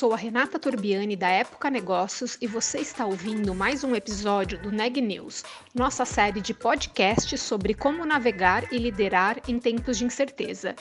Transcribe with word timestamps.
sou 0.00 0.14
a 0.14 0.16
Renata 0.16 0.58
Turbiani 0.58 1.14
da 1.14 1.28
Época 1.28 1.68
Negócios 1.68 2.38
e 2.40 2.46
você 2.46 2.78
está 2.78 3.04
ouvindo 3.04 3.54
mais 3.54 3.84
um 3.84 3.94
episódio 3.94 4.56
do 4.58 4.72
Neg 4.72 4.98
News, 4.98 5.44
nossa 5.74 6.06
série 6.06 6.40
de 6.40 6.54
podcasts 6.54 7.38
sobre 7.42 7.74
como 7.74 8.06
navegar 8.06 8.72
e 8.72 8.78
liderar 8.78 9.36
em 9.46 9.58
tempos 9.58 9.98
de 9.98 10.06
incerteza. 10.06 10.74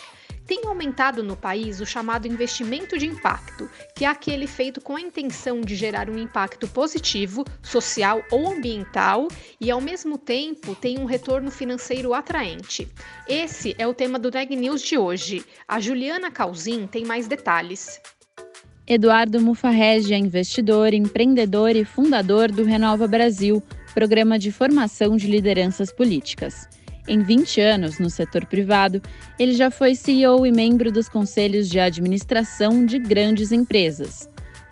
Tem 0.47 0.61
aumentado 0.65 1.21
no 1.21 1.35
país 1.35 1.81
o 1.81 1.85
chamado 1.85 2.29
investimento 2.29 2.97
de 2.97 3.07
impacto, 3.07 3.69
que 3.93 4.05
é 4.05 4.07
aquele 4.07 4.47
feito 4.47 4.79
com 4.79 4.95
a 4.95 5.01
intenção 5.01 5.59
de 5.59 5.75
gerar 5.75 6.09
um 6.09 6.17
impacto 6.17 6.65
positivo, 6.65 7.43
social 7.61 8.23
ou 8.31 8.49
ambiental 8.49 9.27
e, 9.59 9.69
ao 9.69 9.81
mesmo 9.81 10.17
tempo, 10.17 10.73
tem 10.75 10.97
um 10.97 11.03
retorno 11.03 11.51
financeiro 11.51 12.13
atraente. 12.13 12.87
Esse 13.27 13.75
é 13.77 13.85
o 13.85 13.93
tema 13.93 14.17
do 14.17 14.31
Neg 14.31 14.55
News 14.55 14.81
de 14.81 14.97
hoje. 14.97 15.45
A 15.67 15.77
Juliana 15.81 16.31
Calzin 16.31 16.87
tem 16.87 17.03
mais 17.03 17.27
detalhes. 17.27 17.99
Eduardo 18.89 19.39
Mufarrege 19.39 20.15
é 20.15 20.17
investidor, 20.17 20.95
empreendedor 20.95 21.75
e 21.75 21.85
fundador 21.85 22.51
do 22.51 22.63
Renova 22.63 23.07
Brasil, 23.07 23.61
programa 23.93 24.39
de 24.39 24.51
formação 24.51 25.15
de 25.15 25.27
lideranças 25.27 25.93
políticas. 25.93 26.67
Em 27.07 27.21
20 27.21 27.61
anos 27.61 27.99
no 27.99 28.09
setor 28.09 28.47
privado, 28.47 28.99
ele 29.37 29.53
já 29.53 29.69
foi 29.69 29.93
CEO 29.93 30.43
e 30.43 30.51
membro 30.51 30.91
dos 30.91 31.07
conselhos 31.07 31.69
de 31.69 31.79
administração 31.79 32.83
de 32.83 32.97
grandes 32.97 33.51
empresas. 33.51 34.27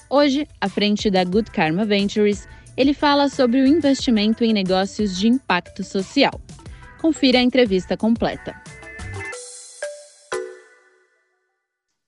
Hoje, 0.09 0.47
à 0.59 0.67
frente 0.67 1.11
da 1.11 1.23
Good 1.23 1.52
Karma 1.52 1.85
Ventures, 1.85 2.47
ele 2.75 2.95
fala 2.95 3.29
sobre 3.29 3.61
o 3.61 3.67
investimento 3.67 4.43
em 4.43 4.52
negócios 4.52 5.15
de 5.15 5.27
impacto 5.27 5.83
social. 5.83 6.41
Confira 6.99 7.37
a 7.37 7.43
entrevista 7.43 7.95
completa. 7.95 8.59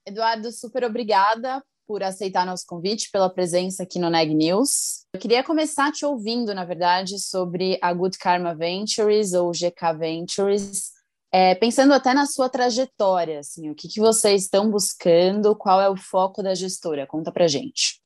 Eduardo, 0.08 0.52
super 0.52 0.84
obrigada 0.84 1.64
por 1.90 2.04
aceitar 2.04 2.46
nosso 2.46 2.68
convite, 2.68 3.10
pela 3.12 3.32
presença 3.32 3.82
aqui 3.82 3.98
no 3.98 4.12
Neg 4.12 4.32
News. 4.32 5.08
Eu 5.12 5.20
queria 5.20 5.44
começar 5.44 5.92
te 5.92 6.06
ouvindo, 6.06 6.54
na 6.54 6.64
verdade, 6.64 7.18
sobre 7.18 7.80
a 7.82 7.92
Good 7.92 8.20
Karma 8.20 8.54
Ventures 8.54 9.34
ou 9.34 9.52
GK 9.52 9.98
Ventures, 9.98 10.92
é, 11.34 11.56
pensando 11.56 11.92
até 11.92 12.14
na 12.14 12.28
sua 12.28 12.48
trajetória, 12.48 13.40
assim, 13.40 13.72
o 13.72 13.76
que, 13.76 13.88
que 13.88 14.00
vocês 14.00 14.44
estão 14.44 14.70
buscando, 14.70 15.56
qual 15.56 15.82
é 15.82 15.90
o 15.90 15.98
foco 15.98 16.44
da 16.44 16.54
gestora? 16.54 17.08
Conta 17.08 17.32
pra 17.32 17.48
gente. 17.48 18.00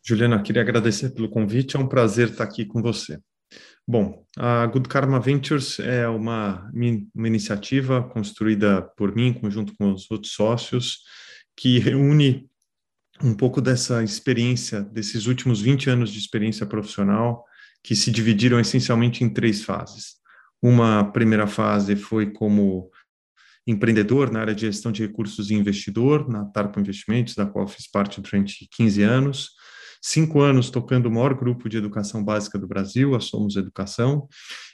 Juliana, 0.00 0.40
queria 0.40 0.62
agradecer 0.62 1.10
pelo 1.10 1.28
convite, 1.28 1.76
é 1.76 1.80
um 1.80 1.88
prazer 1.88 2.28
estar 2.28 2.44
aqui 2.44 2.64
com 2.64 2.80
você. 2.80 3.18
Bom, 3.84 4.24
a 4.38 4.64
Good 4.66 4.88
Karma 4.88 5.18
Ventures 5.18 5.80
é 5.80 6.06
uma, 6.06 6.70
uma 7.12 7.26
iniciativa 7.26 8.08
construída 8.10 8.82
por 8.96 9.12
mim, 9.12 9.32
conjunto 9.32 9.74
com 9.76 9.92
os 9.92 10.08
outros 10.08 10.32
sócios, 10.34 11.00
que 11.56 11.78
reúne 11.78 12.48
um 13.22 13.34
pouco 13.34 13.60
dessa 13.60 14.04
experiência, 14.04 14.82
desses 14.82 15.26
últimos 15.26 15.60
20 15.60 15.88
anos 15.88 16.10
de 16.12 16.18
experiência 16.18 16.66
profissional, 16.66 17.44
que 17.82 17.96
se 17.96 18.10
dividiram 18.10 18.60
essencialmente 18.60 19.24
em 19.24 19.28
três 19.28 19.62
fases. 19.62 20.16
Uma 20.62 21.04
primeira 21.12 21.46
fase 21.46 21.96
foi 21.96 22.32
como 22.32 22.90
empreendedor 23.66 24.30
na 24.30 24.40
área 24.40 24.54
de 24.54 24.62
gestão 24.62 24.92
de 24.92 25.04
recursos 25.04 25.50
e 25.50 25.54
investidor, 25.54 26.28
na 26.28 26.44
Tarpa 26.44 26.80
Investimentos, 26.80 27.34
da 27.34 27.46
qual 27.46 27.66
fiz 27.66 27.90
parte 27.90 28.20
durante 28.20 28.68
15 28.76 29.02
anos. 29.02 29.50
Cinco 30.02 30.40
anos 30.40 30.70
tocando 30.70 31.06
o 31.06 31.10
maior 31.10 31.34
grupo 31.34 31.68
de 31.68 31.78
educação 31.78 32.22
básica 32.22 32.58
do 32.58 32.66
Brasil, 32.66 33.14
a 33.14 33.20
Somos 33.20 33.56
Educação, 33.56 34.28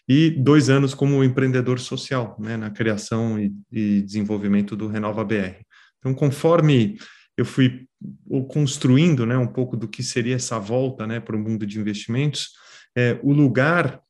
e 0.06 0.30
dois 0.30 0.68
anos 0.68 0.94
como 0.94 1.24
empreendedor 1.24 1.78
social, 1.78 2.36
né, 2.38 2.56
na 2.56 2.70
criação 2.70 3.38
e, 3.38 3.54
e 3.70 4.02
desenvolvimento 4.02 4.76
do 4.76 4.88
Renova 4.88 5.24
BR. 5.24 5.64
Então, 6.02 6.12
conforme 6.12 6.98
eu 7.38 7.44
fui 7.44 7.86
construindo 8.48 9.24
né, 9.24 9.38
um 9.38 9.46
pouco 9.46 9.76
do 9.76 9.86
que 9.86 10.02
seria 10.02 10.34
essa 10.34 10.58
volta 10.58 11.06
né, 11.06 11.20
para 11.20 11.36
o 11.36 11.38
mundo 11.38 11.64
de 11.64 11.78
investimentos, 11.78 12.50
é, 12.96 13.18
o 13.22 13.32
lugar 13.32 14.02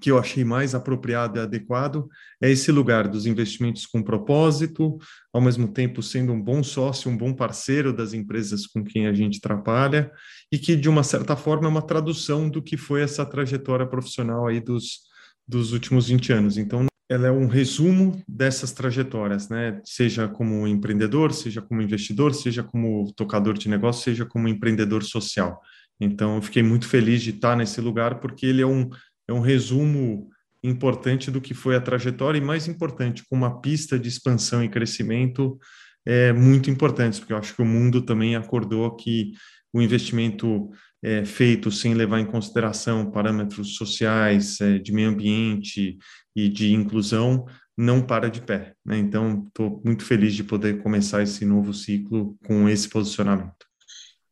que 0.00 0.10
eu 0.10 0.18
achei 0.18 0.42
mais 0.42 0.74
apropriado 0.74 1.38
e 1.38 1.42
adequado 1.42 2.08
é 2.42 2.50
esse 2.50 2.72
lugar 2.72 3.06
dos 3.06 3.26
investimentos 3.26 3.84
com 3.84 4.02
propósito, 4.02 4.96
ao 5.32 5.42
mesmo 5.42 5.68
tempo 5.68 6.02
sendo 6.02 6.32
um 6.32 6.40
bom 6.40 6.62
sócio, 6.62 7.10
um 7.10 7.16
bom 7.16 7.34
parceiro 7.34 7.92
das 7.92 8.14
empresas 8.14 8.66
com 8.66 8.82
quem 8.82 9.06
a 9.06 9.12
gente 9.12 9.40
trabalha, 9.40 10.10
e 10.50 10.58
que, 10.58 10.74
de 10.74 10.88
uma 10.88 11.02
certa 11.02 11.36
forma, 11.36 11.66
é 11.66 11.70
uma 11.70 11.86
tradução 11.86 12.48
do 12.48 12.62
que 12.62 12.78
foi 12.78 13.02
essa 13.02 13.26
trajetória 13.26 13.86
profissional 13.86 14.46
aí 14.46 14.58
dos, 14.58 15.00
dos 15.46 15.72
últimos 15.72 16.08
20 16.08 16.32
anos. 16.32 16.56
Então, 16.56 16.86
ela 17.08 17.28
é 17.28 17.30
um 17.30 17.46
resumo 17.46 18.22
dessas 18.26 18.72
trajetórias, 18.72 19.48
né? 19.48 19.80
Seja 19.84 20.26
como 20.26 20.66
empreendedor, 20.66 21.32
seja 21.32 21.60
como 21.60 21.82
investidor, 21.82 22.34
seja 22.34 22.62
como 22.62 23.12
tocador 23.14 23.54
de 23.54 23.68
negócio, 23.68 24.02
seja 24.02 24.24
como 24.24 24.48
empreendedor 24.48 25.02
social. 25.02 25.60
Então, 26.00 26.36
eu 26.36 26.42
fiquei 26.42 26.62
muito 26.62 26.88
feliz 26.88 27.22
de 27.22 27.30
estar 27.30 27.56
nesse 27.56 27.80
lugar 27.80 28.20
porque 28.20 28.46
ele 28.46 28.62
é 28.62 28.66
um, 28.66 28.88
é 29.28 29.32
um 29.32 29.40
resumo 29.40 30.30
importante 30.62 31.30
do 31.30 31.40
que 31.40 31.52
foi 31.52 31.76
a 31.76 31.80
trajetória 31.80 32.38
e 32.38 32.42
mais 32.42 32.66
importante, 32.66 33.22
com 33.28 33.36
uma 33.36 33.60
pista 33.60 33.98
de 33.98 34.08
expansão 34.08 34.64
e 34.64 34.68
crescimento 34.68 35.58
é 36.06 36.32
muito 36.32 36.70
importante, 36.70 37.18
porque 37.18 37.32
eu 37.32 37.38
acho 37.38 37.54
que 37.54 37.62
o 37.62 37.66
mundo 37.66 38.02
também 38.02 38.36
acordou 38.36 38.94
que 38.94 39.32
o 39.72 39.80
investimento 39.80 40.70
é, 41.04 41.22
feito 41.22 41.70
sem 41.70 41.92
levar 41.92 42.18
em 42.18 42.24
consideração 42.24 43.10
parâmetros 43.10 43.76
sociais, 43.76 44.58
é, 44.62 44.78
de 44.78 44.90
meio 44.90 45.10
ambiente 45.10 45.98
e 46.34 46.48
de 46.48 46.72
inclusão, 46.72 47.44
não 47.76 48.00
para 48.00 48.30
de 48.30 48.40
pé. 48.40 48.72
Né? 48.84 48.96
Então, 48.98 49.44
estou 49.46 49.82
muito 49.84 50.02
feliz 50.02 50.34
de 50.34 50.42
poder 50.42 50.82
começar 50.82 51.22
esse 51.22 51.44
novo 51.44 51.74
ciclo 51.74 52.34
com 52.46 52.66
esse 52.70 52.88
posicionamento. 52.88 53.52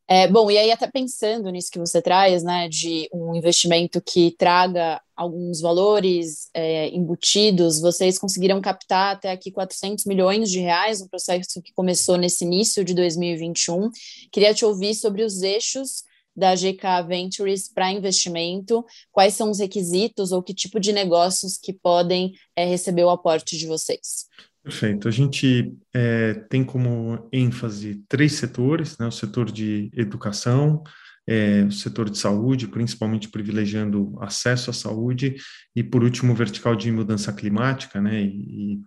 É, 0.08 0.26
bom, 0.26 0.50
e 0.50 0.58
aí 0.58 0.70
até 0.70 0.90
pensando 0.90 1.50
nisso 1.50 1.70
que 1.70 1.78
você 1.78 2.02
traz, 2.02 2.42
né, 2.42 2.68
de 2.68 3.08
um 3.14 3.34
investimento 3.34 4.02
que 4.02 4.34
traga 4.36 5.00
alguns 5.16 5.60
valores 5.60 6.50
é, 6.52 6.88
embutidos, 6.88 7.80
vocês 7.80 8.18
conseguiram 8.18 8.60
captar 8.60 9.16
até 9.16 9.30
aqui 9.30 9.50
400 9.50 10.04
milhões 10.04 10.50
de 10.50 10.58
reais, 10.58 11.00
um 11.00 11.08
processo 11.08 11.62
que 11.62 11.72
começou 11.72 12.16
nesse 12.16 12.44
início 12.44 12.84
de 12.84 12.94
2021. 12.94 13.90
Queria 14.30 14.52
te 14.52 14.64
ouvir 14.64 14.94
sobre 14.94 15.22
os 15.22 15.40
eixos 15.42 16.04
da 16.34 16.54
GK 16.54 17.06
Ventures 17.06 17.68
para 17.68 17.92
investimento, 17.92 18.84
quais 19.10 19.34
são 19.34 19.50
os 19.50 19.58
requisitos 19.58 20.32
ou 20.32 20.42
que 20.42 20.54
tipo 20.54 20.80
de 20.80 20.92
negócios 20.92 21.58
que 21.58 21.72
podem 21.72 22.32
é, 22.56 22.64
receber 22.64 23.04
o 23.04 23.10
aporte 23.10 23.56
de 23.56 23.66
vocês. 23.66 24.26
Perfeito. 24.62 25.08
A 25.08 25.10
gente 25.10 25.74
é, 25.92 26.34
tem 26.48 26.62
como 26.62 27.28
ênfase 27.32 28.02
três 28.08 28.34
setores, 28.34 28.96
né? 28.96 29.06
o 29.06 29.12
setor 29.12 29.50
de 29.50 29.90
educação, 29.94 30.82
é, 31.26 31.64
o 31.64 31.72
setor 31.72 32.08
de 32.08 32.18
saúde, 32.18 32.68
principalmente 32.68 33.28
privilegiando 33.28 34.16
acesso 34.20 34.70
à 34.70 34.72
saúde, 34.72 35.36
e 35.74 35.82
por 35.82 36.04
último, 36.04 36.32
o 36.32 36.36
vertical 36.36 36.76
de 36.76 36.90
mudança 36.92 37.32
climática 37.32 38.00
né? 38.00 38.22
e, 38.22 38.74
e 38.74 38.80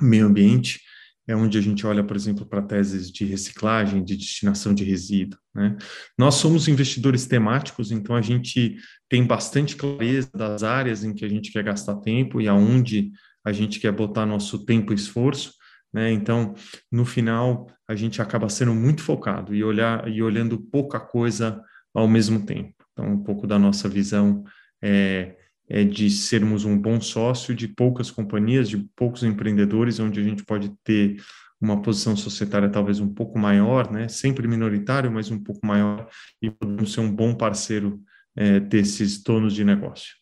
meio 0.00 0.26
ambiente, 0.26 0.80
é 1.26 1.34
onde 1.34 1.56
a 1.56 1.60
gente 1.60 1.86
olha, 1.86 2.04
por 2.04 2.16
exemplo, 2.16 2.44
para 2.44 2.62
teses 2.62 3.10
de 3.10 3.24
reciclagem, 3.24 4.04
de 4.04 4.16
destinação 4.16 4.74
de 4.74 4.84
resíduo. 4.84 5.38
Né? 5.54 5.76
Nós 6.18 6.34
somos 6.34 6.68
investidores 6.68 7.26
temáticos, 7.26 7.90
então 7.90 8.14
a 8.14 8.22
gente 8.22 8.76
tem 9.08 9.26
bastante 9.26 9.74
clareza 9.76 10.30
das 10.34 10.62
áreas 10.62 11.02
em 11.02 11.14
que 11.14 11.24
a 11.24 11.28
gente 11.28 11.50
quer 11.50 11.64
gastar 11.64 11.96
tempo 11.96 12.40
e 12.40 12.48
aonde 12.48 13.10
a 13.44 13.52
gente 13.52 13.80
quer 13.80 13.92
botar 13.92 14.26
nosso 14.26 14.64
tempo 14.64 14.92
e 14.92 14.96
esforço, 14.96 15.52
né? 15.92 16.10
Então, 16.10 16.54
no 16.90 17.04
final, 17.04 17.68
a 17.86 17.94
gente 17.94 18.20
acaba 18.20 18.48
sendo 18.48 18.74
muito 18.74 19.02
focado 19.02 19.54
e 19.54 19.62
olhar 19.62 20.08
e 20.08 20.22
olhando 20.22 20.58
pouca 20.58 20.98
coisa 20.98 21.62
ao 21.94 22.08
mesmo 22.08 22.44
tempo. 22.44 22.74
Então, 22.92 23.12
um 23.12 23.22
pouco 23.22 23.46
da 23.46 23.58
nossa 23.58 23.88
visão 23.88 24.42
é, 24.82 25.36
é 25.68 25.82
de 25.82 26.10
sermos 26.10 26.64
um 26.64 26.78
bom 26.78 27.00
sócio 27.00 27.54
de 27.54 27.66
poucas 27.68 28.10
companhias, 28.10 28.68
de 28.68 28.78
poucos 28.96 29.22
empreendedores, 29.22 29.98
onde 29.98 30.20
a 30.20 30.22
gente 30.22 30.44
pode 30.44 30.70
ter 30.82 31.16
uma 31.60 31.80
posição 31.80 32.14
societária 32.16 32.68
talvez 32.68 33.00
um 33.00 33.12
pouco 33.12 33.38
maior, 33.38 33.90
né? 33.90 34.08
sempre 34.08 34.46
minoritário, 34.46 35.10
mas 35.10 35.30
um 35.30 35.42
pouco 35.42 35.66
maior, 35.66 36.08
e 36.42 36.50
podemos 36.50 36.92
ser 36.92 37.00
um 37.00 37.10
bom 37.10 37.34
parceiro 37.34 38.02
é, 38.36 38.60
desses 38.60 39.22
donos 39.22 39.54
de 39.54 39.64
negócio. 39.64 40.14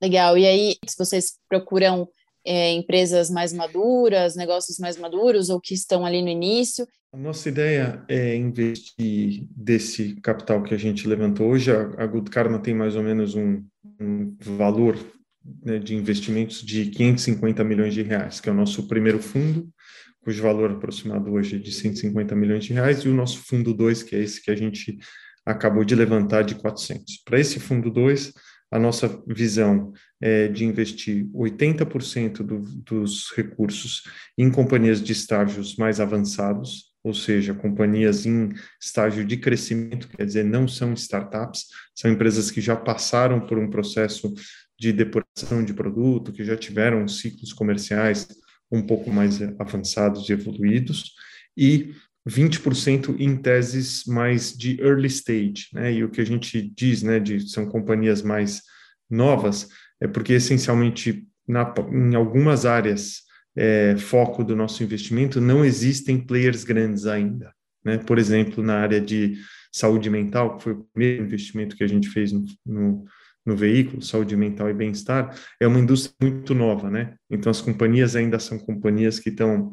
Legal. 0.00 0.36
E 0.36 0.46
aí, 0.46 0.76
se 0.86 0.96
vocês 0.96 1.38
procuram 1.48 2.08
é, 2.46 2.72
empresas 2.72 3.28
mais 3.28 3.52
maduras, 3.52 4.36
negócios 4.36 4.78
mais 4.78 4.96
maduros 4.96 5.50
ou 5.50 5.60
que 5.60 5.74
estão 5.74 6.06
ali 6.06 6.22
no 6.22 6.28
início? 6.28 6.86
A 7.12 7.16
nossa 7.16 7.48
ideia 7.48 8.04
é 8.08 8.36
investir 8.36 9.46
desse 9.50 10.16
capital 10.16 10.62
que 10.62 10.74
a 10.74 10.78
gente 10.78 11.08
levantou 11.08 11.48
hoje. 11.48 11.70
A, 11.70 12.06
Good 12.06 12.30
Karma 12.30 12.58
tem 12.58 12.74
mais 12.74 12.94
ou 12.94 13.02
menos 13.02 13.34
um, 13.34 13.64
um 14.00 14.36
valor 14.40 14.98
né, 15.64 15.78
de 15.78 15.94
investimentos 15.94 16.62
de 16.62 16.86
550 16.86 17.64
milhões 17.64 17.94
de 17.94 18.02
reais, 18.02 18.40
que 18.40 18.48
é 18.48 18.52
o 18.52 18.56
nosso 18.56 18.86
primeiro 18.86 19.20
fundo, 19.20 19.68
cujo 20.22 20.42
valor 20.42 20.72
aproximado 20.72 21.32
hoje 21.32 21.56
é 21.56 21.58
de 21.58 21.72
150 21.72 22.34
milhões 22.34 22.64
de 22.64 22.72
reais, 22.72 22.98
e 22.98 23.08
o 23.08 23.14
nosso 23.14 23.38
fundo 23.44 23.72
2, 23.72 24.02
que 24.02 24.16
é 24.16 24.20
esse 24.20 24.42
que 24.42 24.50
a 24.50 24.56
gente 24.56 24.98
acabou 25.44 25.84
de 25.84 25.94
levantar 25.94 26.42
de 26.42 26.56
400. 26.56 27.22
Para 27.24 27.38
esse 27.38 27.60
fundo 27.60 27.90
2, 27.90 28.32
a 28.76 28.78
nossa 28.78 29.22
visão 29.26 29.92
é 30.20 30.48
de 30.48 30.66
investir 30.66 31.26
80% 31.32 32.42
do, 32.42 32.58
dos 32.60 33.32
recursos 33.34 34.02
em 34.36 34.50
companhias 34.50 35.02
de 35.02 35.12
estágios 35.12 35.76
mais 35.76 35.98
avançados, 35.98 36.92
ou 37.02 37.14
seja, 37.14 37.54
companhias 37.54 38.26
em 38.26 38.50
estágio 38.78 39.24
de 39.24 39.38
crescimento, 39.38 40.08
quer 40.08 40.26
dizer, 40.26 40.44
não 40.44 40.68
são 40.68 40.92
startups, 40.92 41.66
são 41.94 42.10
empresas 42.10 42.50
que 42.50 42.60
já 42.60 42.76
passaram 42.76 43.40
por 43.46 43.56
um 43.56 43.70
processo 43.70 44.34
de 44.78 44.92
depuração 44.92 45.64
de 45.64 45.72
produto, 45.72 46.32
que 46.32 46.44
já 46.44 46.56
tiveram 46.56 47.08
ciclos 47.08 47.54
comerciais 47.54 48.28
um 48.70 48.82
pouco 48.82 49.10
mais 49.10 49.40
avançados 49.58 50.28
e 50.28 50.32
evoluídos, 50.34 51.14
e 51.56 51.94
20% 52.26 53.14
em 53.20 53.36
teses 53.36 54.04
mais 54.04 54.52
de 54.52 54.80
early 54.80 55.06
stage, 55.06 55.68
né? 55.72 55.92
E 55.92 56.02
o 56.02 56.10
que 56.10 56.20
a 56.20 56.26
gente 56.26 56.60
diz, 56.76 57.02
né, 57.02 57.20
de 57.20 57.48
são 57.48 57.66
companhias 57.66 58.20
mais 58.20 58.62
novas, 59.08 59.68
é 60.00 60.08
porque 60.08 60.32
essencialmente 60.32 61.26
na, 61.46 61.72
em 61.92 62.14
algumas 62.16 62.66
áreas 62.66 63.22
é, 63.56 63.96
foco 63.96 64.42
do 64.42 64.56
nosso 64.56 64.82
investimento 64.82 65.40
não 65.40 65.64
existem 65.64 66.18
players 66.18 66.64
grandes 66.64 67.06
ainda, 67.06 67.54
né? 67.84 67.98
Por 67.98 68.18
exemplo, 68.18 68.62
na 68.62 68.78
área 68.80 69.00
de 69.00 69.38
saúde 69.72 70.10
mental, 70.10 70.56
que 70.56 70.64
foi 70.64 70.72
o 70.72 70.86
primeiro 70.92 71.24
investimento 71.24 71.76
que 71.76 71.84
a 71.84 71.86
gente 71.86 72.08
fez 72.08 72.32
no, 72.32 72.44
no, 72.66 73.04
no 73.46 73.56
veículo, 73.56 74.02
saúde 74.02 74.36
mental 74.36 74.68
e 74.68 74.74
bem-estar, 74.74 75.38
é 75.60 75.66
uma 75.66 75.78
indústria 75.78 76.14
muito 76.20 76.54
nova, 76.54 76.90
né? 76.90 77.14
Então 77.30 77.50
as 77.50 77.60
companhias 77.60 78.16
ainda 78.16 78.40
são 78.40 78.58
companhias 78.58 79.20
que 79.20 79.28
estão 79.28 79.72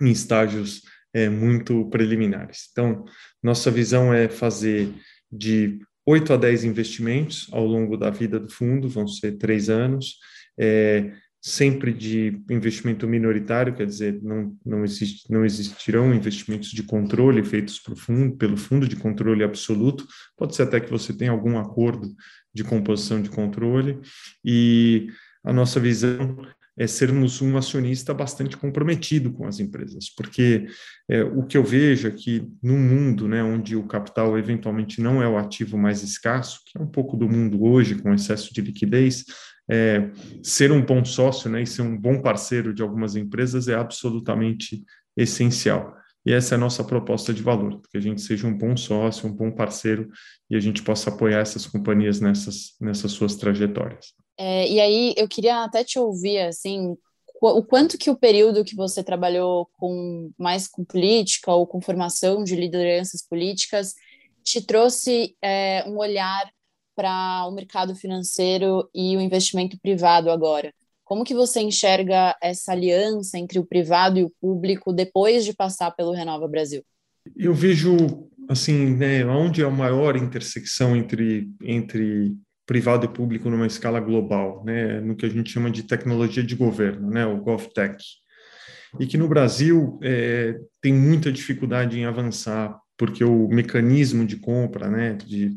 em 0.00 0.10
estágios 0.10 0.82
é, 1.16 1.30
muito 1.30 1.86
preliminares. 1.86 2.68
Então, 2.70 3.06
nossa 3.42 3.70
visão 3.70 4.12
é 4.12 4.28
fazer 4.28 4.92
de 5.32 5.78
8 6.04 6.34
a 6.34 6.36
10 6.36 6.64
investimentos 6.64 7.48
ao 7.52 7.64
longo 7.64 7.96
da 7.96 8.10
vida 8.10 8.38
do 8.38 8.50
fundo, 8.50 8.86
vão 8.86 9.08
ser 9.08 9.32
três 9.38 9.70
anos, 9.70 10.18
é, 10.60 11.10
sempre 11.40 11.94
de 11.94 12.38
investimento 12.50 13.08
minoritário, 13.08 13.74
quer 13.74 13.86
dizer, 13.86 14.20
não, 14.22 14.54
não, 14.64 14.84
existe, 14.84 15.32
não 15.32 15.42
existirão 15.42 16.14
investimentos 16.14 16.68
de 16.68 16.82
controle 16.82 17.42
feitos 17.42 17.80
fundo, 17.96 18.36
pelo 18.36 18.58
fundo 18.58 18.86
de 18.86 18.96
controle 18.96 19.42
absoluto, 19.42 20.06
pode 20.36 20.54
ser 20.54 20.64
até 20.64 20.80
que 20.80 20.90
você 20.90 21.16
tenha 21.16 21.30
algum 21.30 21.58
acordo 21.58 22.14
de 22.52 22.62
composição 22.62 23.22
de 23.22 23.30
controle, 23.30 24.00
e 24.44 25.06
a 25.42 25.52
nossa 25.52 25.80
visão 25.80 26.36
é 26.78 26.86
sermos 26.86 27.40
um 27.40 27.56
acionista 27.56 28.12
bastante 28.12 28.56
comprometido 28.56 29.32
com 29.32 29.46
as 29.46 29.58
empresas, 29.60 30.10
porque 30.10 30.66
é, 31.08 31.22
o 31.22 31.44
que 31.44 31.56
eu 31.56 31.64
vejo 31.64 32.06
é 32.06 32.10
que 32.10 32.46
no 32.62 32.76
mundo, 32.76 33.26
né, 33.26 33.42
onde 33.42 33.74
o 33.74 33.86
capital 33.86 34.38
eventualmente 34.38 35.00
não 35.00 35.22
é 35.22 35.28
o 35.28 35.38
ativo 35.38 35.78
mais 35.78 36.02
escasso, 36.02 36.60
que 36.66 36.76
é 36.78 36.80
um 36.80 36.86
pouco 36.86 37.16
do 37.16 37.28
mundo 37.28 37.64
hoje 37.64 37.94
com 37.94 38.12
excesso 38.12 38.52
de 38.52 38.60
liquidez, 38.60 39.24
é, 39.70 40.10
ser 40.42 40.70
um 40.70 40.84
bom 40.84 41.04
sócio, 41.04 41.50
né, 41.50 41.62
e 41.62 41.66
ser 41.66 41.82
um 41.82 41.96
bom 41.96 42.20
parceiro 42.20 42.74
de 42.74 42.82
algumas 42.82 43.16
empresas 43.16 43.68
é 43.68 43.74
absolutamente 43.74 44.84
essencial. 45.16 45.96
E 46.26 46.32
essa 46.32 46.54
é 46.54 46.56
a 46.56 46.58
nossa 46.58 46.82
proposta 46.82 47.32
de 47.32 47.40
valor, 47.40 47.80
que 47.88 47.96
a 47.96 48.00
gente 48.00 48.20
seja 48.20 48.48
um 48.48 48.56
bom 48.56 48.76
sócio, 48.76 49.28
um 49.28 49.32
bom 49.32 49.50
parceiro 49.52 50.10
e 50.50 50.56
a 50.56 50.60
gente 50.60 50.82
possa 50.82 51.08
apoiar 51.08 51.38
essas 51.38 51.66
companhias 51.66 52.20
nessas, 52.20 52.74
nessas 52.80 53.12
suas 53.12 53.36
trajetórias. 53.36 54.25
É, 54.38 54.68
e 54.68 54.80
aí 54.80 55.14
eu 55.16 55.28
queria 55.28 55.64
até 55.64 55.82
te 55.82 55.98
ouvir, 55.98 56.40
assim, 56.40 56.96
o 57.40 57.62
quanto 57.62 57.98
que 57.98 58.10
o 58.10 58.16
período 58.16 58.64
que 58.64 58.74
você 58.74 59.02
trabalhou 59.02 59.68
com 59.78 60.30
mais 60.38 60.66
com 60.66 60.84
política 60.84 61.52
ou 61.52 61.66
com 61.66 61.80
formação 61.80 62.42
de 62.42 62.56
lideranças 62.56 63.22
políticas 63.22 63.94
te 64.42 64.60
trouxe 64.60 65.36
é, 65.42 65.84
um 65.86 65.98
olhar 65.98 66.50
para 66.94 67.46
o 67.46 67.52
mercado 67.52 67.94
financeiro 67.94 68.88
e 68.94 69.16
o 69.16 69.20
investimento 69.20 69.78
privado 69.78 70.30
agora? 70.30 70.72
Como 71.04 71.24
que 71.24 71.34
você 71.34 71.60
enxerga 71.60 72.36
essa 72.42 72.72
aliança 72.72 73.38
entre 73.38 73.58
o 73.58 73.66
privado 73.66 74.18
e 74.18 74.24
o 74.24 74.32
público 74.40 74.92
depois 74.92 75.44
de 75.44 75.52
passar 75.52 75.90
pelo 75.92 76.12
Renova 76.12 76.48
Brasil? 76.48 76.82
Eu 77.36 77.54
vejo 77.54 78.28
assim, 78.48 78.94
né, 78.96 79.24
onde 79.26 79.62
é 79.62 79.64
a 79.64 79.70
maior 79.70 80.16
intersecção 80.16 80.96
entre 80.96 81.48
entre 81.62 82.36
privado 82.66 83.06
e 83.06 83.08
público 83.08 83.48
numa 83.48 83.66
escala 83.66 84.00
global, 84.00 84.64
né, 84.64 85.00
no 85.00 85.14
que 85.14 85.24
a 85.24 85.28
gente 85.28 85.50
chama 85.50 85.70
de 85.70 85.84
tecnologia 85.84 86.42
de 86.42 86.56
governo, 86.56 87.08
né, 87.08 87.24
o 87.24 87.40
GovTech, 87.40 88.04
e 88.98 89.06
que 89.06 89.16
no 89.16 89.28
Brasil 89.28 89.98
é, 90.02 90.58
tem 90.80 90.92
muita 90.92 91.30
dificuldade 91.30 91.98
em 91.98 92.04
avançar 92.04 92.76
porque 92.96 93.22
o 93.22 93.48
mecanismo 93.48 94.26
de 94.26 94.36
compra, 94.36 94.88
né, 94.88 95.14
de 95.14 95.56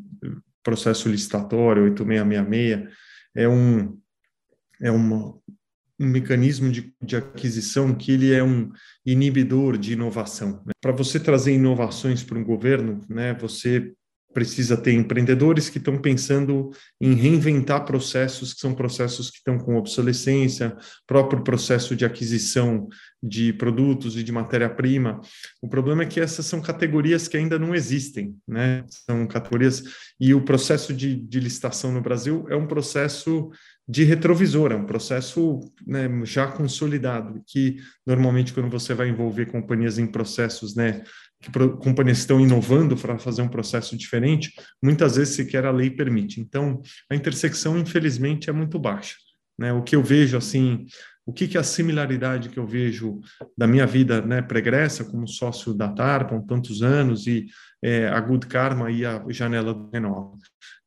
processo 0.63 1.09
licitatório 1.09 1.83
8666 1.83 2.94
é 3.35 3.47
um 3.47 3.97
é 4.81 4.91
uma, 4.91 5.35
um 6.00 6.07
mecanismo 6.07 6.71
de, 6.71 6.94
de, 7.01 7.17
aquisição 7.17 7.94
que 7.94 8.13
ele 8.13 8.33
é 8.33 8.41
um 8.41 8.71
inibidor 9.06 9.78
de 9.78 9.92
inovação. 9.92 10.63
Né? 10.66 10.71
Para 10.80 10.94
você 10.94 11.19
trazer 11.19 11.54
inovações 11.54 12.23
para 12.23 12.39
um 12.39 12.44
governo, 12.44 13.01
né, 13.09 13.33
você 13.33 13.94
precisa 14.33 14.78
ter 14.78 14.94
empreendedores 14.94 15.69
que 15.69 15.80
estão 15.80 15.98
pensando 15.98 16.71
em 17.02 17.14
reinventar 17.14 17.83
processos 17.83 18.54
que 18.54 18.59
são 18.59 18.74
processos 18.74 19.30
que 19.30 19.38
estão 19.38 19.57
com 19.57 19.76
obsolescência, 19.76 20.78
próprio 21.07 21.44
processo 21.44 21.95
de 21.95 22.06
aquisição 22.06 22.88
de 23.21 23.52
produtos 23.54 24.16
e 24.16 24.24
de 24.24 24.31
matéria-prima. 24.31 25.19
O 25.62 25.68
problema 25.68 26.04
é 26.04 26.06
que 26.06 26.19
essas 26.19 26.45
são 26.45 26.62
categorias 26.62 27.28
que 27.28 27.38
ainda 27.38 27.59
não 27.59 27.76
existem, 27.76 28.36
né? 28.48 28.86
São 28.88 29.28
categorias 29.28 29.83
e 30.19 30.33
o 30.33 30.42
processo 30.42 30.94
de, 30.94 31.16
de 31.16 31.40
licitação 31.40 31.92
no 31.92 32.02
Brasil 32.02 32.45
é 32.50 32.56
um 32.56 32.68
processo 32.68 33.52
de 33.88 34.04
retrovisor, 34.04 34.71
é 34.71 34.76
um 34.76 34.86
processo 34.86 35.59
né, 35.86 36.07
já 36.24 36.45
consolidado, 36.45 37.42
que 37.48 37.78
normalmente 38.06 38.54
quando 38.54 38.69
você 38.69 38.94
vai 38.94 39.09
envolver 39.09 39.48
companhias 39.48 39.98
em 39.98 40.06
processos, 40.06 40.76
né, 40.76 41.04
que 41.42 41.52
companhias 41.78 42.19
estão 42.19 42.40
inovando 42.40 42.98
para 42.98 43.18
fazer 43.18 43.42
um 43.42 43.48
processo 43.48 43.98
diferente, 43.98 44.54
muitas 44.81 45.16
vezes 45.16 45.36
sequer 45.36 45.66
a 45.66 45.72
lei 45.72 45.90
permite. 45.90 46.42
Então, 46.42 46.81
a 47.10 47.16
intersecção, 47.16 47.78
infelizmente, 47.78 48.50
é 48.50 48.54
muito 48.54 48.78
baixa. 48.78 49.16
Né? 49.58 49.72
O 49.72 49.81
que 49.81 49.96
eu 49.96 50.04
vejo, 50.04 50.38
assim, 50.38 50.86
o 51.26 51.31
que, 51.31 51.48
que 51.48 51.58
é 51.58 51.60
a 51.60 51.64
similaridade 51.64 52.50
que 52.50 52.58
eu 52.58 52.66
vejo 52.66 53.22
da 53.58 53.68
minha 53.68 53.86
vida 53.86 54.22
né, 54.22 54.42
pregressa 54.42 55.06
como 55.06 55.28
sócio 55.28 55.74
da 55.74 55.88
TARPA 55.88 56.36
há 56.36 56.42
tantos 56.42 56.81
anos 56.81 57.28
e 57.28 57.46
é, 57.84 58.08
a 58.08 58.19
Good 58.19 58.48
Karma 58.48 58.92
e 58.92 59.06
a 59.06 59.24
janela 59.30 59.74
do 59.74 59.90
Renova. 59.94 60.36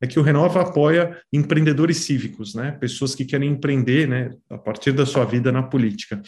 É 0.01 0.05
que 0.05 0.19
o 0.19 0.21
Renova 0.21 0.61
apoia 0.61 1.19
empreendedores 1.31 1.97
cívicos, 1.97 2.53
né? 2.53 2.71
pessoas 2.73 3.15
que 3.15 3.25
querem 3.25 3.49
empreender 3.49 4.07
né, 4.07 4.31
a 4.49 4.57
partir 4.57 4.91
da 4.91 5.05
sua 5.05 5.25
vida 5.25 5.51
na 5.51 5.63
política. 5.63 6.21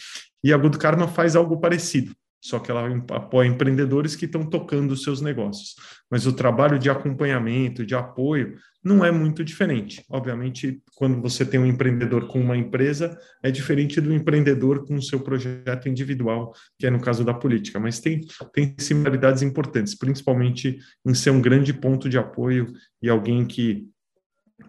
E 0.43 0.51
a 0.51 0.57
Good 0.57 0.77
Karma 0.79 1.07
faz 1.07 1.35
algo 1.35 1.59
parecido 1.59 2.15
só 2.45 2.59
que 2.59 2.69
ela 2.69 2.87
apoia 3.09 3.47
empreendedores 3.47 4.15
que 4.15 4.25
estão 4.25 4.45
tocando 4.45 4.91
os 4.91 5.01
seus 5.01 5.19
negócios. 5.19 5.73
Mas 6.11 6.27
o 6.27 6.33
trabalho 6.33 6.77
de 6.77 6.91
acompanhamento, 6.91 7.83
de 7.83 7.95
apoio, 7.95 8.55
não 8.83 9.03
é 9.03 9.09
muito 9.09 9.43
diferente. 9.43 10.05
Obviamente, 10.07 10.79
quando 10.93 11.19
você 11.19 11.43
tem 11.43 11.59
um 11.59 11.65
empreendedor 11.65 12.27
com 12.27 12.39
uma 12.39 12.55
empresa, 12.55 13.17
é 13.41 13.49
diferente 13.49 13.99
do 13.99 14.13
empreendedor 14.13 14.85
com 14.85 14.93
o 14.93 15.01
seu 15.01 15.21
projeto 15.21 15.89
individual, 15.89 16.53
que 16.77 16.85
é 16.85 16.91
no 16.91 17.01
caso 17.01 17.25
da 17.25 17.33
política, 17.33 17.79
mas 17.79 17.99
tem, 17.99 18.21
tem 18.53 18.75
similaridades 18.77 19.41
importantes, 19.41 19.97
principalmente 19.97 20.77
em 21.03 21.15
ser 21.15 21.31
um 21.31 21.41
grande 21.41 21.73
ponto 21.73 22.07
de 22.07 22.19
apoio 22.19 22.71
e 23.01 23.09
alguém 23.09 23.43
que 23.43 23.87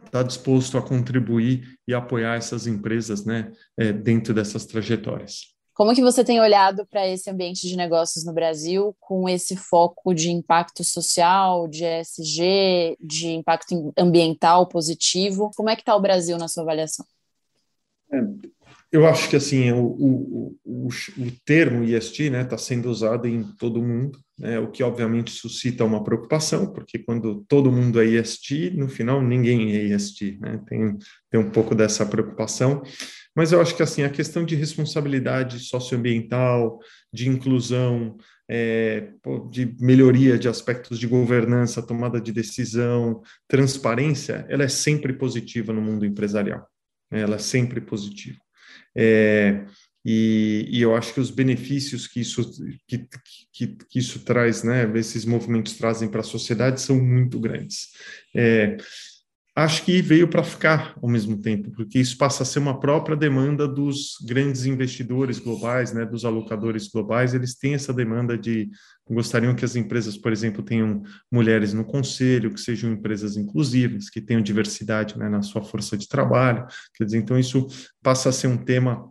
está 0.06 0.22
disposto 0.22 0.78
a 0.78 0.82
contribuir 0.82 1.76
e 1.86 1.92
apoiar 1.92 2.36
essas 2.36 2.66
empresas 2.66 3.26
né, 3.26 3.52
é, 3.76 3.92
dentro 3.92 4.32
dessas 4.32 4.64
trajetórias. 4.64 5.55
Como 5.76 5.94
que 5.94 6.00
você 6.00 6.24
tem 6.24 6.40
olhado 6.40 6.86
para 6.86 7.06
esse 7.06 7.28
ambiente 7.28 7.68
de 7.68 7.76
negócios 7.76 8.24
no 8.24 8.32
Brasil 8.32 8.96
com 8.98 9.28
esse 9.28 9.54
foco 9.58 10.14
de 10.14 10.30
impacto 10.30 10.82
social, 10.82 11.68
de 11.68 11.84
ESG, 11.84 12.96
de 12.98 13.32
impacto 13.32 13.92
ambiental 13.94 14.66
positivo? 14.68 15.50
Como 15.54 15.68
é 15.68 15.76
que 15.76 15.82
está 15.82 15.94
o 15.94 16.00
Brasil 16.00 16.38
na 16.38 16.48
sua 16.48 16.62
avaliação? 16.62 17.04
É, 18.10 18.22
eu 18.90 19.06
acho 19.06 19.28
que 19.28 19.36
assim 19.36 19.70
o, 19.70 19.84
o, 19.84 20.56
o, 20.64 20.88
o 20.88 21.30
termo 21.44 21.84
ESG 21.84 22.24
está 22.24 22.38
né, 22.38 22.44
tá 22.44 22.56
sendo 22.56 22.88
usado 22.88 23.28
em 23.28 23.42
todo 23.42 23.82
mundo, 23.82 24.18
né, 24.38 24.58
o 24.58 24.70
que 24.70 24.82
obviamente 24.82 25.30
suscita 25.30 25.84
uma 25.84 26.02
preocupação, 26.02 26.72
porque 26.72 26.98
quando 26.98 27.44
todo 27.46 27.70
mundo 27.70 28.00
é 28.00 28.06
ESG, 28.06 28.70
no 28.70 28.88
final 28.88 29.20
ninguém 29.20 29.76
é 29.76 29.82
ESG, 29.94 30.38
né, 30.40 30.58
tem, 30.66 30.96
tem 31.30 31.38
um 31.38 31.50
pouco 31.50 31.74
dessa 31.74 32.06
preocupação. 32.06 32.82
Mas 33.36 33.52
eu 33.52 33.60
acho 33.60 33.76
que 33.76 33.82
assim 33.82 34.02
a 34.02 34.08
questão 34.08 34.46
de 34.46 34.54
responsabilidade 34.54 35.60
socioambiental, 35.60 36.80
de 37.12 37.28
inclusão, 37.28 38.16
é, 38.48 39.10
de 39.50 39.76
melhoria 39.78 40.38
de 40.38 40.48
aspectos 40.48 40.98
de 40.98 41.06
governança, 41.06 41.86
tomada 41.86 42.18
de 42.18 42.32
decisão, 42.32 43.20
transparência, 43.46 44.46
ela 44.48 44.64
é 44.64 44.68
sempre 44.68 45.12
positiva 45.12 45.72
no 45.72 45.82
mundo 45.82 46.06
empresarial. 46.06 46.66
Né? 47.10 47.20
Ela 47.20 47.36
é 47.36 47.40
sempre 47.40 47.80
positiva. 47.80 48.38
É, 48.96 49.66
e, 50.02 50.68
e, 50.70 50.80
eu 50.80 50.94
acho 50.94 51.12
que 51.12 51.20
os 51.20 51.30
benefícios 51.30 52.06
que 52.06 52.20
isso, 52.20 52.48
que, 52.86 53.06
que, 53.52 53.66
que 53.66 53.98
isso 53.98 54.20
traz, 54.20 54.62
né, 54.62 54.90
esses 54.94 55.24
movimentos 55.24 55.74
trazem 55.74 56.08
para 56.08 56.20
a 56.20 56.24
sociedade 56.24 56.80
são 56.80 56.96
muito 56.96 57.40
grandes. 57.40 57.88
É, 58.34 58.76
acho 59.56 59.86
que 59.86 60.02
veio 60.02 60.28
para 60.28 60.44
ficar 60.44 60.94
ao 61.02 61.08
mesmo 61.08 61.40
tempo, 61.40 61.70
porque 61.70 61.98
isso 61.98 62.18
passa 62.18 62.42
a 62.42 62.46
ser 62.46 62.58
uma 62.58 62.78
própria 62.78 63.16
demanda 63.16 63.66
dos 63.66 64.18
grandes 64.22 64.66
investidores 64.66 65.38
globais, 65.38 65.94
né, 65.94 66.04
dos 66.04 66.26
alocadores 66.26 66.86
globais, 66.88 67.32
eles 67.32 67.54
têm 67.56 67.72
essa 67.72 67.90
demanda 67.90 68.36
de 68.36 68.68
gostariam 69.08 69.54
que 69.54 69.64
as 69.64 69.74
empresas, 69.74 70.14
por 70.14 70.30
exemplo, 70.30 70.62
tenham 70.62 71.02
mulheres 71.32 71.72
no 71.72 71.86
conselho, 71.86 72.52
que 72.52 72.60
sejam 72.60 72.92
empresas 72.92 73.38
inclusivas, 73.38 74.10
que 74.10 74.20
tenham 74.20 74.42
diversidade 74.42 75.18
né, 75.18 75.26
na 75.26 75.40
sua 75.40 75.62
força 75.62 75.96
de 75.96 76.06
trabalho, 76.06 76.66
quer 76.94 77.04
dizer, 77.04 77.16
então 77.16 77.38
isso 77.38 77.66
passa 78.02 78.28
a 78.28 78.32
ser 78.32 78.48
um 78.48 78.58
tema 78.58 79.10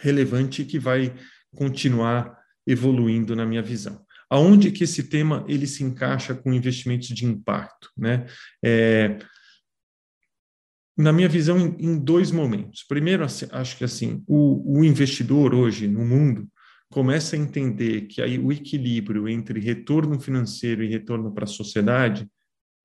relevante 0.00 0.64
que 0.64 0.78
vai 0.78 1.14
continuar 1.54 2.36
evoluindo 2.66 3.36
na 3.36 3.46
minha 3.46 3.62
visão. 3.62 4.04
Aonde 4.28 4.72
que 4.72 4.82
esse 4.82 5.04
tema 5.04 5.44
ele 5.46 5.68
se 5.68 5.84
encaixa 5.84 6.34
com 6.34 6.52
investimentos 6.52 7.08
de 7.08 7.26
impacto, 7.26 7.90
né? 7.96 8.26
É, 8.64 9.18
na 10.96 11.12
minha 11.12 11.28
visão, 11.28 11.58
em, 11.58 11.76
em 11.78 11.98
dois 11.98 12.30
momentos. 12.30 12.84
Primeiro, 12.86 13.24
assim, 13.24 13.46
acho 13.50 13.76
que 13.76 13.84
assim, 13.84 14.22
o, 14.26 14.78
o, 14.78 14.84
investidor 14.84 15.54
hoje 15.54 15.88
no 15.88 16.04
mundo 16.04 16.48
começa 16.90 17.34
a 17.34 17.38
entender 17.38 18.02
que 18.02 18.20
aí 18.20 18.38
o 18.38 18.52
equilíbrio 18.52 19.28
entre 19.28 19.58
retorno 19.58 20.20
financeiro 20.20 20.84
e 20.84 20.88
retorno 20.88 21.32
para 21.32 21.44
a 21.44 21.48
sociedade, 21.48 22.28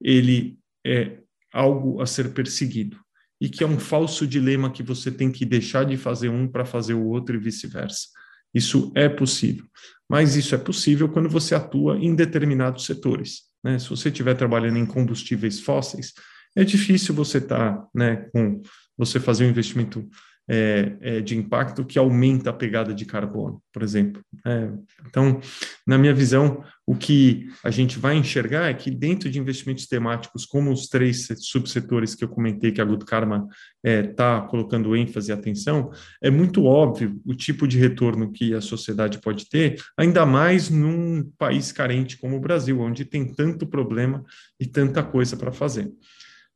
ele 0.02 0.58
é 0.86 1.20
algo 1.52 2.02
a 2.02 2.06
ser 2.06 2.34
perseguido 2.34 2.98
e 3.40 3.50
que 3.50 3.64
é 3.64 3.68
um 3.68 3.80
falso 3.80 4.26
dilema 4.26 4.72
que 4.72 4.82
você 4.82 5.12
tem 5.12 5.32
que 5.32 5.46
deixar 5.46 5.86
de 5.86 5.98
fazer 5.98 6.30
um 6.30 6.48
para 6.48 6.66
fazer 6.66 6.94
o 6.94 7.06
outro 7.06 7.36
e 7.36 7.40
vice-versa. 7.40 8.08
Isso 8.54 8.92
é 8.96 9.08
possível, 9.10 9.66
mas 10.10 10.36
isso 10.36 10.56
é 10.56 10.58
possível 10.58 11.10
quando 11.10 11.30
você 11.30 11.54
atua 11.54 11.98
em 11.98 12.16
determinados 12.16 12.86
setores. 12.86 13.42
Né? 13.64 13.78
Se 13.78 13.90
você 13.90 14.10
estiver 14.10 14.36
trabalhando 14.36 14.78
em 14.78 14.86
combustíveis 14.86 15.60
fósseis, 15.60 16.14
é 16.58 16.64
difícil 16.64 17.14
você 17.14 17.38
estar, 17.38 17.78
tá, 17.78 17.88
né, 17.94 18.28
com 18.34 18.62
você 18.98 19.20
fazer 19.20 19.46
um 19.46 19.50
investimento 19.50 20.10
é, 20.50 20.96
é, 21.02 21.22
de 21.22 21.38
impacto 21.38 21.84
que 21.84 22.00
aumenta 22.00 22.50
a 22.50 22.54
pegada 22.54 22.94
de 22.94 23.06
carbono, 23.06 23.62
por 23.72 23.84
exemplo. 23.84 24.24
É, 24.46 24.70
então, 25.06 25.42
na 25.86 25.98
minha 25.98 26.14
visão, 26.14 26.64
o 26.86 26.96
que 26.96 27.50
a 27.62 27.70
gente 27.70 28.00
vai 28.00 28.16
enxergar 28.16 28.70
é 28.70 28.74
que 28.74 28.90
dentro 28.90 29.30
de 29.30 29.38
investimentos 29.38 29.88
temáticos, 29.88 30.46
como 30.46 30.72
os 30.72 30.88
três 30.88 31.28
subsetores 31.42 32.16
que 32.16 32.24
eu 32.24 32.30
comentei 32.30 32.72
que 32.72 32.80
a 32.80 32.86
Good 32.86 33.04
Karma 33.04 33.46
está 33.84 34.42
é, 34.42 34.50
colocando 34.50 34.96
ênfase 34.96 35.32
e 35.32 35.34
atenção, 35.34 35.92
é 36.24 36.32
muito 36.32 36.64
óbvio 36.64 37.22
o 37.26 37.36
tipo 37.36 37.68
de 37.68 37.78
retorno 37.78 38.32
que 38.32 38.54
a 38.54 38.62
sociedade 38.62 39.20
pode 39.20 39.50
ter, 39.50 39.80
ainda 39.98 40.26
mais 40.26 40.70
num 40.70 41.30
país 41.38 41.74
carente 41.74 42.18
como 42.18 42.38
o 42.38 42.42
Brasil, 42.42 42.80
onde 42.80 43.04
tem 43.04 43.34
tanto 43.34 43.68
problema 43.68 44.24
e 44.58 44.66
tanta 44.66 45.04
coisa 45.04 45.36
para 45.36 45.52
fazer 45.52 45.92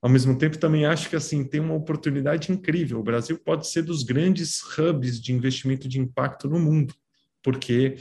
ao 0.02 0.10
mesmo 0.10 0.38
tempo 0.38 0.58
também 0.58 0.86
acho 0.86 1.10
que 1.10 1.16
assim 1.16 1.44
tem 1.44 1.60
uma 1.60 1.76
oportunidade 1.76 2.52
incrível. 2.52 3.00
O 3.00 3.04
Brasil 3.04 3.38
pode 3.38 3.68
ser 3.68 3.84
dos 3.84 4.04
grandes 4.04 4.60
hubs 4.78 5.22
de 5.22 5.32
investimento 5.32 5.88
de 5.88 6.00
impacto 6.00 6.50
no 6.50 6.60
mundo, 6.60 6.94
porque 7.44 7.98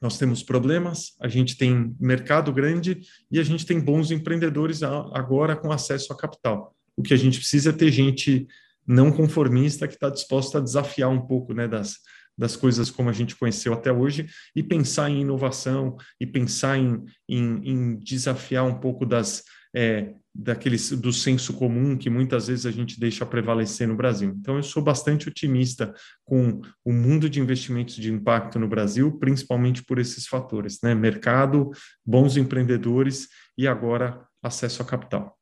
nós 0.00 0.16
temos 0.16 0.44
problemas, 0.44 1.16
a 1.20 1.26
gente 1.26 1.56
tem 1.56 1.96
mercado 1.98 2.52
grande 2.52 3.00
e 3.30 3.40
a 3.40 3.42
gente 3.42 3.66
tem 3.66 3.80
bons 3.80 4.12
empreendedores 4.12 4.82
agora 4.82 5.56
com 5.56 5.72
acesso 5.72 6.12
a 6.12 6.16
capital. 6.16 6.76
O 6.96 7.02
que 7.02 7.12
a 7.12 7.16
gente 7.16 7.38
precisa 7.38 7.70
é 7.70 7.72
ter 7.72 7.90
gente 7.90 8.46
não 8.86 9.10
conformista 9.10 9.88
que 9.88 9.94
está 9.94 10.08
disposta 10.08 10.58
a 10.58 10.60
desafiar 10.60 11.10
um 11.10 11.26
pouco 11.26 11.52
né, 11.52 11.66
das, 11.66 11.96
das 12.36 12.54
coisas 12.54 12.90
como 12.90 13.10
a 13.10 13.12
gente 13.12 13.34
conheceu 13.34 13.72
até 13.72 13.92
hoje 13.92 14.26
e 14.54 14.62
pensar 14.62 15.10
em 15.10 15.20
inovação 15.22 15.96
e 16.20 16.26
pensar 16.26 16.78
em, 16.78 17.04
em, 17.28 17.68
em 17.68 17.96
desafiar 17.96 18.64
um 18.64 18.78
pouco 18.78 19.04
das, 19.04 19.42
é, 19.74 20.14
daqueles 20.34 20.90
do 20.90 21.12
senso 21.12 21.52
comum 21.54 21.96
que 21.96 22.08
muitas 22.08 22.46
vezes 22.46 22.64
a 22.64 22.70
gente 22.70 22.98
deixa 23.00 23.26
prevalecer 23.26 23.88
no 23.88 23.96
Brasil. 23.96 24.34
Então 24.38 24.56
eu 24.56 24.62
sou 24.62 24.82
bastante 24.82 25.28
otimista 25.28 25.92
com 26.24 26.60
o 26.84 26.92
mundo 26.92 27.28
de 27.28 27.40
investimentos 27.40 27.96
de 27.96 28.12
impacto 28.12 28.58
no 28.58 28.68
Brasil, 28.68 29.18
principalmente 29.18 29.84
por 29.84 29.98
esses 29.98 30.26
fatores, 30.26 30.78
né? 30.82 30.94
Mercado, 30.94 31.70
bons 32.04 32.36
empreendedores 32.36 33.28
e 33.56 33.66
agora 33.66 34.24
acesso 34.42 34.82
a 34.82 34.84
capital. 34.84 35.36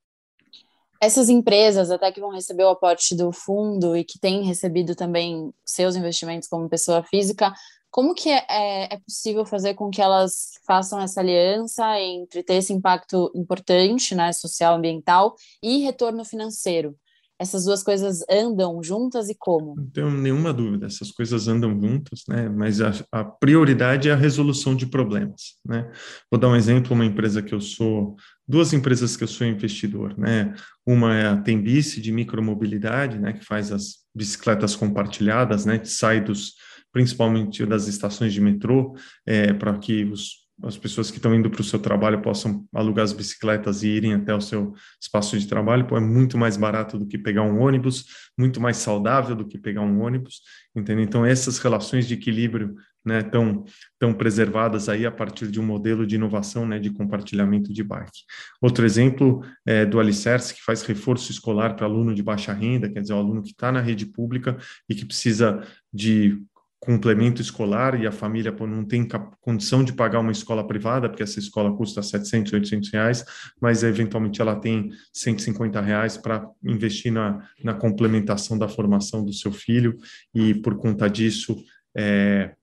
Essas 1.00 1.28
empresas, 1.28 1.90
até 1.90 2.11
que 2.11 2.21
vão 2.21 2.30
receber 2.30 2.64
o 2.64 2.71
aporte 2.71 3.14
do 3.14 3.30
fundo 3.30 3.95
e 3.95 4.02
que 4.02 4.18
têm 4.18 4.45
recebido 4.45 4.95
também 4.95 5.52
seus 5.64 5.95
investimentos 5.95 6.49
como 6.49 6.71
pessoa 6.71 7.02
física, 7.02 7.52
como 7.90 8.14
que 8.14 8.28
é, 8.28 8.45
é, 8.49 8.95
é, 8.95 8.99
possível 8.99 9.47
fazer 9.47 9.75
com 9.75 9.90
que 9.90 10.02
elas 10.02 10.52
façam 10.66 11.00
essa 11.00 11.21
aliança 11.21 11.99
entre 12.00 12.43
ter 12.43 12.55
esse 12.55 12.73
impacto 12.73 13.31
importante, 13.35 14.14
né, 14.14 14.33
social, 14.33 14.76
ambiental 14.76 15.35
e 15.62 15.78
retorno 15.78 16.25
financeiro? 16.25 16.95
Essas 17.38 17.64
duas 17.64 17.83
coisas 17.83 18.25
andam 18.31 18.83
juntas 18.83 19.28
e 19.28 19.35
como? 19.38 19.75
Não 19.76 19.90
tenho 19.90 20.11
nenhuma 20.11 20.55
dúvida, 20.55 20.87
essas 20.87 21.11
coisas 21.11 21.49
andam 21.49 21.78
juntas, 21.78 22.23
né? 22.26 22.49
Mas 22.49 22.81
a, 22.81 22.93
a 23.12 23.25
prioridade 23.25 24.09
é 24.09 24.12
a 24.12 24.16
resolução 24.16 24.75
de 24.75 24.87
problemas, 24.87 25.59
né? 25.62 25.90
Vou 26.31 26.40
dar 26.40 26.49
um 26.49 26.57
exemplo, 26.57 26.95
uma 26.95 27.05
empresa 27.05 27.43
que 27.43 27.55
eu 27.55 27.61
sou, 27.61 28.16
duas 28.49 28.73
empresas 28.73 29.19
que 29.19 29.25
eu 29.25 29.28
sou 29.28 29.47
investidor, 29.47 30.19
né? 30.19 30.55
Uma 30.87 31.14
é 31.14 31.26
a 31.26 31.37
Tembice 31.37 32.00
de 32.00 32.11
micromobilidade, 32.11 33.19
né? 33.19 33.35
Que 33.35 33.45
faz 33.45 33.71
as 33.71 33.97
bicicletas 34.14 34.75
compartilhadas, 34.75 35.66
né? 35.66 35.78
Que 35.78 35.88
sai 35.88 36.23
dos 36.25 36.55
principalmente 36.97 37.67
das 37.67 37.88
estações 37.88 38.33
de 38.33 38.41
metrô, 38.41 38.97
é, 39.26 39.53
para 39.53 39.76
que 39.76 40.03
os, 40.05 40.47
as 40.62 40.79
pessoas 40.79 41.11
que 41.11 41.19
estão 41.19 41.35
indo 41.35 41.50
para 41.50 41.61
o 41.61 41.65
seu 41.65 41.79
trabalho 41.79 42.23
possam 42.23 42.65
alugar 42.75 43.05
as 43.05 43.12
bicicletas 43.12 43.83
e 43.83 43.88
irem 43.88 44.15
até 44.15 44.35
o 44.35 44.41
seu 44.41 44.73
espaço 44.99 45.38
de 45.38 45.47
trabalho, 45.47 45.87
pô, 45.87 45.99
é 45.99 46.00
muito 46.00 46.38
mais 46.38 46.57
barato 46.57 46.99
do 46.99 47.07
que 47.07 47.19
pegar 47.19 47.43
um 47.43 47.61
ônibus, 47.61 48.07
muito 48.38 48.62
mais 48.62 48.79
saudável 48.79 49.37
do 49.37 49.47
que 49.47 49.59
pegar 49.59 49.83
um 49.83 50.00
ônibus, 50.00 50.41
entendeu? 50.75 51.05
Então, 51.05 51.26
essas 51.26 51.59
relações 51.59 52.09
de 52.09 52.15
equilíbrio 52.15 52.75
né, 53.05 53.23
tão 53.23 54.12
preservadas 54.15 54.88
aí 54.88 55.07
a 55.07 55.12
partir 55.12 55.49
de 55.49 55.61
um 55.61 55.65
modelo 55.65 56.07
de 56.07 56.17
inovação, 56.17 56.67
né, 56.67 56.79
de 56.79 56.91
compartilhamento 56.91 57.73
de 57.73 57.85
bike. 57.85 58.25
Outro 58.61 58.87
exemplo 58.87 59.45
é 59.65 59.87
do 59.87 60.00
Alicerce, 60.00 60.55
que 60.55 60.62
faz 60.62 60.83
reforço 60.83 61.31
escolar 61.31 61.76
para 61.76 61.87
aluno 61.87 62.15
de 62.15 62.23
baixa 62.23 62.53
renda, 62.53 62.91
quer 62.91 63.03
dizer, 63.03 63.12
o 63.12 63.19
aluno 63.19 63.43
que 63.43 63.50
está 63.50 63.71
na 63.71 63.81
rede 63.81 64.07
pública 64.07 64.57
e 64.88 64.95
que 64.95 65.05
precisa 65.05 65.62
de 65.93 66.43
complemento 66.78 67.40
escolar 67.40 68.00
e 68.00 68.06
a 68.06 68.12
família 68.12 68.52
pô, 68.52 68.66
não 68.66 68.85
tem 68.85 69.06
condição 69.40 69.83
de 69.83 69.92
pagar 69.92 70.21
uma 70.21 70.33
escola 70.33 70.66
privada, 70.66 71.09
porque 71.09 71.23
essa 71.23 71.38
escola 71.38 71.75
custa 71.75 72.02
700, 72.02 72.52
800 72.52 72.90
reais, 72.92 73.25
mas 73.61 73.83
eventualmente 73.83 74.40
ela 74.40 74.56
tem 74.56 74.90
150 75.12 75.80
reais 75.80 76.16
para 76.16 76.49
investir 76.62 77.12
na, 77.12 77.49
na 77.62 77.75
complementação 77.75 78.59
da 78.59 78.68
formação 78.68 79.25
do 79.25 79.33
seu 79.33 79.52
filho, 79.52 79.97
e 80.35 80.54
por 80.54 80.76
conta 80.76 81.09
disso 81.09 81.56
é, 81.97 82.54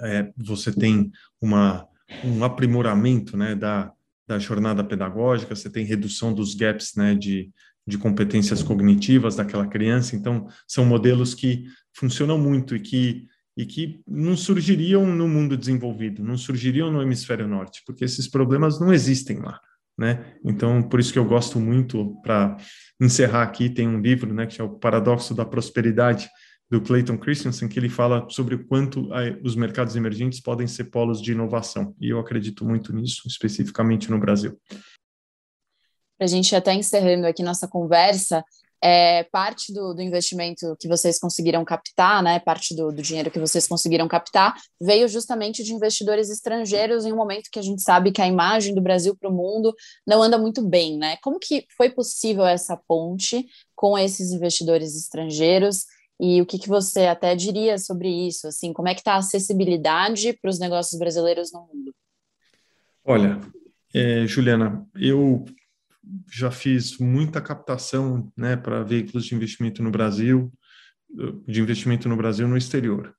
é, 0.00 0.32
você 0.36 0.72
tem 0.72 1.10
uma, 1.40 1.86
um 2.24 2.42
aprimoramento 2.42 3.36
né, 3.36 3.54
da, 3.54 3.92
da 4.26 4.38
jornada 4.38 4.82
pedagógica, 4.82 5.54
você 5.54 5.68
tem 5.68 5.84
redução 5.84 6.32
dos 6.32 6.54
gaps 6.54 6.94
né, 6.96 7.14
de, 7.14 7.50
de 7.86 7.98
competências 7.98 8.62
cognitivas 8.62 9.36
daquela 9.36 9.66
criança. 9.66 10.14
Então, 10.14 10.46
são 10.66 10.84
modelos 10.84 11.34
que 11.34 11.64
funcionam 11.94 12.38
muito 12.38 12.76
e 12.76 12.80
que, 12.80 13.26
e 13.56 13.66
que 13.66 14.00
não 14.06 14.36
surgiriam 14.36 15.06
no 15.06 15.28
mundo 15.28 15.56
desenvolvido, 15.56 16.22
não 16.22 16.36
surgiriam 16.36 16.90
no 16.90 17.02
hemisfério 17.02 17.48
norte, 17.48 17.82
porque 17.86 18.04
esses 18.04 18.28
problemas 18.28 18.80
não 18.80 18.92
existem 18.92 19.38
lá. 19.38 19.60
Né? 19.98 20.34
Então, 20.44 20.82
por 20.82 20.98
isso 20.98 21.12
que 21.12 21.18
eu 21.18 21.24
gosto 21.26 21.60
muito, 21.60 22.16
para 22.22 22.56
encerrar 23.00 23.42
aqui, 23.42 23.68
tem 23.68 23.86
um 23.86 24.00
livro 24.00 24.32
né, 24.32 24.46
que 24.46 24.60
é 24.60 24.64
o 24.64 24.78
Paradoxo 24.78 25.34
da 25.34 25.44
Prosperidade, 25.44 26.28
do 26.70 26.80
Clayton 26.80 27.18
Christensen, 27.18 27.68
que 27.68 27.78
ele 27.78 27.88
fala 27.88 28.26
sobre 28.30 28.54
o 28.54 28.64
quanto 28.64 29.12
a, 29.12 29.22
os 29.42 29.56
mercados 29.56 29.96
emergentes 29.96 30.40
podem 30.40 30.68
ser 30.68 30.84
polos 30.84 31.20
de 31.20 31.32
inovação. 31.32 31.94
E 32.00 32.08
eu 32.10 32.20
acredito 32.20 32.64
muito 32.64 32.94
nisso, 32.94 33.22
especificamente 33.26 34.08
no 34.08 34.20
Brasil. 34.20 34.56
Para 36.20 36.26
a 36.26 36.28
gente 36.28 36.54
até 36.54 36.74
encerrando 36.74 37.26
aqui 37.26 37.42
nossa 37.42 37.66
conversa, 37.66 38.44
é, 38.78 39.24
parte 39.24 39.72
do, 39.72 39.94
do, 39.94 40.02
investimento 40.02 40.76
que 40.78 40.86
vocês 40.86 41.18
conseguiram 41.18 41.64
captar, 41.64 42.22
né, 42.22 42.38
parte 42.38 42.76
do, 42.76 42.92
do, 42.92 43.00
dinheiro 43.00 43.30
que 43.30 43.38
vocês 43.38 43.66
conseguiram 43.66 44.06
captar, 44.06 44.54
veio 44.78 45.08
justamente 45.08 45.64
de 45.64 45.72
investidores 45.72 46.28
estrangeiros 46.28 47.06
em 47.06 47.12
um 47.14 47.16
momento 47.16 47.48
que 47.50 47.58
a 47.58 47.62
gente 47.62 47.80
sabe 47.80 48.12
que 48.12 48.20
a 48.20 48.26
imagem 48.26 48.74
do 48.74 48.82
Brasil 48.82 49.16
para 49.16 49.30
o 49.30 49.32
mundo 49.32 49.74
não 50.06 50.22
anda 50.22 50.36
muito 50.36 50.60
bem, 50.60 50.98
né? 50.98 51.16
Como 51.22 51.38
que 51.38 51.64
foi 51.74 51.88
possível 51.88 52.44
essa 52.44 52.76
ponte 52.76 53.46
com 53.74 53.96
esses 53.96 54.30
investidores 54.30 54.94
estrangeiros 54.94 55.86
e 56.20 56.42
o 56.42 56.44
que, 56.44 56.58
que 56.58 56.68
você 56.68 57.06
até 57.06 57.34
diria 57.34 57.78
sobre 57.78 58.10
isso? 58.10 58.46
Assim, 58.46 58.74
como 58.74 58.88
é 58.88 58.94
que 58.94 59.00
está 59.00 59.14
a 59.14 59.20
acessibilidade 59.20 60.34
para 60.34 60.50
os 60.50 60.58
negócios 60.58 60.98
brasileiros 60.98 61.50
no 61.50 61.60
mundo? 61.60 61.94
Olha, 63.02 63.40
é, 63.94 64.26
Juliana, 64.26 64.86
eu 64.94 65.46
já 66.30 66.50
fiz 66.50 66.98
muita 66.98 67.40
captação 67.40 68.32
né, 68.36 68.56
para 68.56 68.82
veículos 68.82 69.26
de 69.26 69.34
investimento 69.34 69.82
no 69.82 69.90
Brasil, 69.90 70.52
de 71.46 71.60
investimento 71.60 72.08
no 72.08 72.16
Brasil 72.16 72.46
no 72.48 72.56
exterior. 72.56 73.14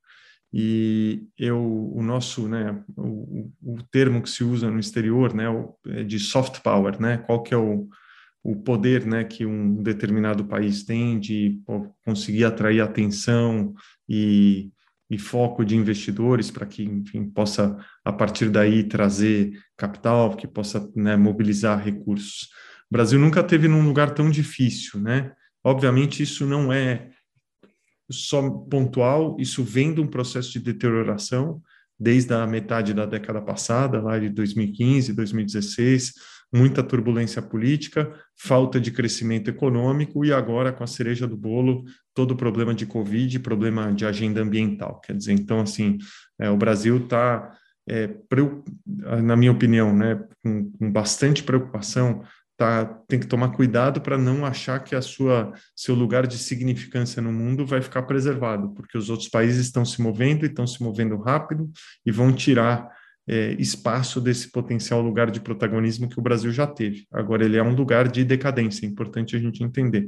E 0.53 1.23
eu, 1.37 1.91
o 1.93 2.03
nosso, 2.03 2.47
né, 2.47 2.83
o, 2.97 3.49
o 3.61 3.83
termo 3.89 4.21
que 4.21 4.29
se 4.29 4.43
usa 4.43 4.69
no 4.69 4.79
exterior, 4.79 5.33
né, 5.33 5.45
é 5.87 6.03
de 6.03 6.19
soft 6.19 6.61
power, 6.61 6.99
né, 6.99 7.19
qual 7.19 7.41
que 7.41 7.53
é 7.53 7.57
o, 7.57 7.87
o 8.43 8.55
poder, 8.57 9.05
né, 9.05 9.23
que 9.23 9.45
um 9.45 9.81
determinado 9.81 10.43
país 10.45 10.83
tem 10.83 11.19
de 11.19 11.61
conseguir 12.03 12.43
atrair 12.43 12.81
atenção 12.81 13.73
e, 14.09 14.71
e 15.09 15.17
foco 15.17 15.63
de 15.63 15.75
investidores 15.75 16.51
para 16.51 16.65
que, 16.65 16.83
enfim, 16.83 17.29
possa 17.29 17.77
a 18.03 18.11
partir 18.11 18.49
daí 18.49 18.83
trazer 18.83 19.53
capital, 19.77 20.35
que 20.35 20.47
possa 20.47 20.89
né, 20.95 21.15
mobilizar 21.15 21.81
recursos. 21.81 22.49
O 22.91 22.93
Brasil 22.93 23.17
nunca 23.17 23.41
teve 23.41 23.69
num 23.69 23.85
lugar 23.85 24.13
tão 24.13 24.29
difícil, 24.29 24.99
né? 24.99 25.31
Obviamente 25.63 26.21
isso 26.21 26.45
não 26.45 26.73
é 26.73 27.09
só 28.11 28.49
pontual, 28.49 29.37
isso 29.39 29.63
vem 29.63 29.93
de 29.93 30.01
um 30.01 30.07
processo 30.07 30.51
de 30.51 30.59
deterioração 30.59 31.61
desde 31.97 32.33
a 32.33 32.45
metade 32.45 32.93
da 32.93 33.05
década 33.05 33.41
passada, 33.41 34.01
lá 34.01 34.19
de 34.19 34.27
2015, 34.27 35.13
2016, 35.13 36.13
muita 36.51 36.83
turbulência 36.83 37.41
política, 37.41 38.11
falta 38.35 38.77
de 38.79 38.91
crescimento 38.91 39.49
econômico 39.49 40.25
e 40.25 40.33
agora 40.33 40.73
com 40.73 40.83
a 40.83 40.87
cereja 40.87 41.25
do 41.25 41.37
bolo 41.37 41.85
todo 42.13 42.31
o 42.31 42.35
problema 42.35 42.73
de 42.73 42.85
covid, 42.85 43.39
problema 43.39 43.93
de 43.93 44.05
agenda 44.05 44.41
ambiental. 44.41 44.99
Quer 44.99 45.15
dizer, 45.15 45.31
então 45.31 45.61
assim, 45.61 45.97
é, 46.39 46.49
o 46.49 46.57
Brasil 46.57 46.97
está, 46.97 47.55
é, 47.87 48.09
na 49.23 49.37
minha 49.37 49.51
opinião, 49.51 49.95
né, 49.95 50.21
com, 50.43 50.71
com 50.71 50.91
bastante 50.91 51.43
preocupação 51.43 52.23
tá, 52.61 52.85
tem 53.07 53.19
que 53.19 53.25
tomar 53.25 53.49
cuidado 53.49 54.01
para 54.01 54.19
não 54.19 54.45
achar 54.45 54.83
que 54.83 54.93
a 54.93 55.01
sua 55.01 55.51
seu 55.75 55.95
lugar 55.95 56.27
de 56.27 56.37
significância 56.37 57.19
no 57.19 57.33
mundo 57.33 57.65
vai 57.65 57.81
ficar 57.81 58.03
preservado, 58.03 58.69
porque 58.75 58.95
os 58.95 59.09
outros 59.09 59.27
países 59.27 59.65
estão 59.65 59.83
se 59.83 59.99
movendo 59.99 60.45
e 60.45 60.47
estão 60.47 60.67
se 60.67 60.83
movendo 60.83 61.17
rápido 61.17 61.71
e 62.05 62.11
vão 62.11 62.31
tirar 62.31 62.87
é, 63.27 63.53
espaço 63.53 64.21
desse 64.21 64.51
potencial 64.51 65.01
lugar 65.01 65.31
de 65.31 65.39
protagonismo 65.39 66.07
que 66.07 66.19
o 66.19 66.21
Brasil 66.21 66.51
já 66.51 66.67
teve. 66.67 67.07
Agora 67.11 67.43
ele 67.43 67.57
é 67.57 67.63
um 67.63 67.73
lugar 67.73 68.07
de 68.07 68.23
decadência, 68.23 68.85
é 68.85 68.89
importante 68.89 69.35
a 69.35 69.39
gente 69.39 69.63
entender. 69.63 70.05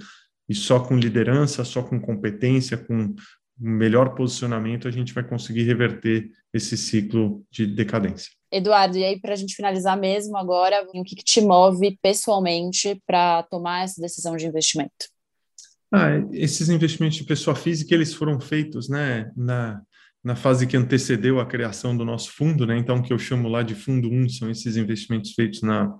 E 0.48 0.54
só 0.54 0.80
com 0.80 0.96
liderança, 0.96 1.64
só 1.64 1.82
com 1.82 2.00
competência, 2.00 2.78
com 2.78 3.16
melhor 3.60 4.14
posicionamento, 4.14 4.88
a 4.88 4.92
gente 4.92 5.12
vai 5.12 5.24
conseguir 5.24 5.64
reverter 5.64 6.30
esse 6.54 6.78
ciclo 6.78 7.44
de 7.50 7.66
decadência. 7.66 8.32
Eduardo, 8.54 8.98
e 8.98 9.04
aí 9.04 9.20
para 9.20 9.34
a 9.34 9.36
gente 9.36 9.56
finalizar 9.56 9.98
mesmo 9.98 10.38
agora, 10.38 10.88
o 10.94 11.04
que, 11.04 11.16
que 11.16 11.24
te 11.24 11.42
move 11.42 11.98
pessoalmente 12.02 13.02
para 13.06 13.42
tomar 13.44 13.84
essa 13.84 14.00
decisão 14.00 14.38
de 14.38 14.46
investimento? 14.46 15.10
Ah, 15.92 16.10
esses 16.32 16.70
investimentos 16.70 17.18
de 17.18 17.24
pessoa 17.24 17.56
física, 17.56 17.94
eles 17.94 18.14
foram 18.14 18.40
feitos 18.40 18.90
né, 18.90 19.32
na, 19.36 19.82
na 20.24 20.36
fase 20.36 20.68
que 20.68 20.78
antecedeu 20.78 21.40
a 21.40 21.46
criação 21.46 21.98
do 21.98 22.06
nosso 22.06 22.32
fundo, 22.32 22.66
né? 22.66 22.78
então 22.78 22.98
o 22.98 23.04
que 23.04 23.12
eu 23.12 23.20
chamo 23.20 23.48
lá 23.48 23.64
de 23.64 23.74
fundo 23.74 24.08
1 24.08 24.30
são 24.30 24.50
esses 24.52 24.78
investimentos 24.78 25.34
feitos 25.34 25.64
na, 25.64 25.92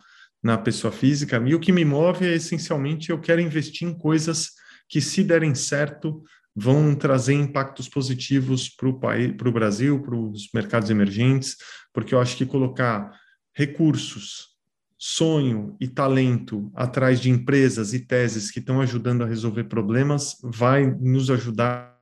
na 0.42 0.58
pessoa 0.58 0.92
física, 0.92 1.44
e 1.46 1.56
o 1.56 1.60
que 1.60 1.72
me 1.72 1.84
move 1.84 2.26
é 2.28 2.36
essencialmente 2.36 3.10
eu 3.10 3.20
quero 3.20 3.42
investir 3.42 3.88
em 3.88 3.98
coisas 3.98 4.52
que 4.88 5.02
se 5.02 5.24
derem 5.24 5.56
certo 5.56 6.24
vão 6.56 6.94
trazer 6.96 7.34
impactos 7.34 7.90
positivos 7.90 8.70
para 8.70 8.90
o 8.90 9.00
país, 9.00 9.36
para 9.36 9.50
o 9.50 9.52
Brasil, 9.52 10.02
para 10.02 10.16
os 10.16 10.50
mercados 10.54 10.90
emergentes, 10.90 11.58
porque 11.94 12.14
eu 12.14 12.20
acho 12.20 12.38
que 12.38 12.46
colocar 12.46 13.12
recursos, 13.56 14.54
sonho 14.98 15.76
e 15.82 15.88
talento 15.88 16.72
atrás 16.76 17.20
de 17.20 17.30
empresas 17.30 17.94
e 17.94 18.00
teses 18.00 18.50
que 18.50 18.60
estão 18.60 18.80
ajudando 18.80 19.24
a 19.24 19.28
resolver 19.28 19.66
problemas 19.66 20.38
vai 20.44 20.86
nos 20.86 21.30
ajudar 21.30 22.00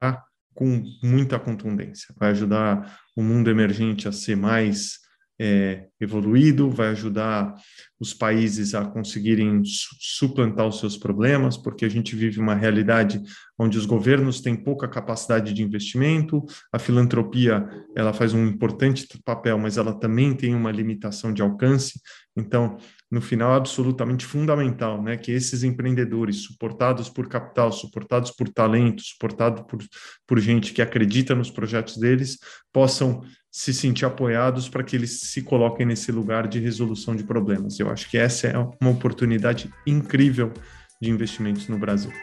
com 0.53 0.83
muita 1.01 1.39
contundência, 1.39 2.13
vai 2.17 2.31
ajudar 2.31 2.99
o 3.15 3.23
mundo 3.23 3.49
emergente 3.49 4.07
a 4.07 4.11
ser 4.11 4.35
mais 4.35 5.00
é, 5.43 5.87
evoluído, 5.99 6.69
vai 6.69 6.89
ajudar 6.89 7.55
os 7.99 8.13
países 8.13 8.75
a 8.75 8.85
conseguirem 8.85 9.63
suplantar 9.65 10.67
os 10.67 10.79
seus 10.79 10.95
problemas, 10.95 11.57
porque 11.57 11.83
a 11.83 11.89
gente 11.89 12.15
vive 12.15 12.39
uma 12.39 12.53
realidade 12.53 13.19
onde 13.57 13.75
os 13.75 13.87
governos 13.87 14.39
têm 14.39 14.55
pouca 14.55 14.87
capacidade 14.87 15.51
de 15.51 15.63
investimento, 15.63 16.45
a 16.71 16.77
filantropia 16.77 17.67
ela 17.97 18.13
faz 18.13 18.35
um 18.35 18.45
importante 18.45 19.07
papel, 19.25 19.57
mas 19.57 19.77
ela 19.77 19.99
também 19.99 20.35
tem 20.35 20.53
uma 20.53 20.71
limitação 20.71 21.33
de 21.33 21.41
alcance. 21.41 21.99
Então, 22.37 22.77
no 23.11 23.19
final, 23.19 23.53
absolutamente 23.53 24.25
fundamental, 24.25 25.03
né, 25.03 25.17
que 25.17 25.33
esses 25.33 25.63
empreendedores, 25.63 26.37
suportados 26.43 27.09
por 27.09 27.27
capital, 27.27 27.69
suportados 27.69 28.31
por 28.31 28.47
talento, 28.47 29.03
suportados 29.03 29.63
por, 29.67 29.79
por 30.25 30.39
gente 30.39 30.71
que 30.71 30.81
acredita 30.81 31.35
nos 31.35 31.51
projetos 31.51 31.97
deles, 31.97 32.39
possam 32.71 33.21
se 33.51 33.73
sentir 33.73 34.05
apoiados 34.05 34.69
para 34.69 34.81
que 34.81 34.95
eles 34.95 35.19
se 35.19 35.41
coloquem 35.41 35.85
nesse 35.85 36.09
lugar 36.09 36.47
de 36.47 36.57
resolução 36.57 37.13
de 37.13 37.25
problemas. 37.25 37.77
Eu 37.77 37.89
acho 37.89 38.09
que 38.09 38.17
essa 38.17 38.47
é 38.47 38.57
uma 38.57 38.91
oportunidade 38.91 39.69
incrível 39.85 40.53
de 41.01 41.09
investimentos 41.09 41.67
no 41.67 41.77
Brasil. 41.77 42.13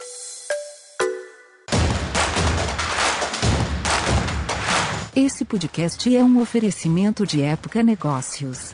Esse 5.15 5.45
podcast 5.45 6.15
é 6.15 6.23
um 6.23 6.41
oferecimento 6.41 7.27
de 7.27 7.43
Época 7.43 7.83
Negócios. 7.83 8.73